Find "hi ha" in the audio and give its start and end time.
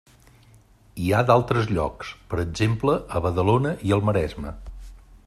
1.03-1.19